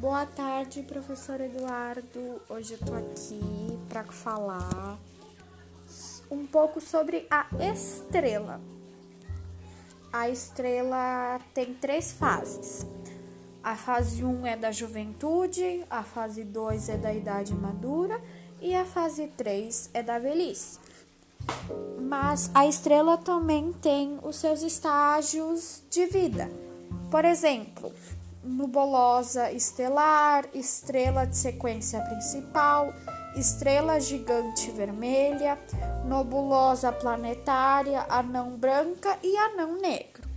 [0.00, 2.40] Boa tarde, professor Eduardo.
[2.48, 4.98] Hoje eu tô aqui para falar
[6.30, 8.62] um pouco sobre a estrela.
[10.10, 12.86] A estrela tem três fases.
[13.62, 18.18] A fase 1 é da juventude, a fase 2 é da idade madura
[18.58, 20.78] e a fase 3 é da velhice.
[22.00, 26.50] Mas a estrela também tem os seus estágios de vida.
[27.10, 27.92] Por exemplo,
[28.42, 32.92] nubulosa estelar, estrela de sequência principal,
[33.36, 35.58] estrela gigante vermelha,
[36.04, 40.29] nebulosa planetária, anão branca e anão negro.